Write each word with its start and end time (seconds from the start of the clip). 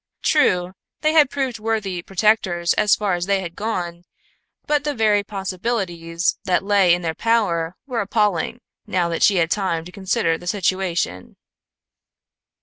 True, 0.23 0.73
they 1.01 1.13
had 1.13 1.29
proved 1.29 1.59
worthy 1.59 2.01
protectors 2.01 2.73
as 2.73 2.95
far 2.95 3.13
as 3.13 3.27
they 3.27 3.41
had 3.41 3.55
gone, 3.55 4.03
but 4.65 4.83
the 4.83 4.95
very 4.95 5.23
possibilities 5.23 6.39
that 6.45 6.63
lay 6.63 6.95
in 6.95 7.03
their 7.03 7.13
power 7.13 7.75
were 7.85 8.01
appalling, 8.01 8.61
now 8.87 9.09
that 9.09 9.21
she 9.21 9.35
had 9.35 9.51
time 9.51 9.85
to 9.85 9.91
consider 9.91 10.39
the 10.39 10.47
situation. 10.47 11.35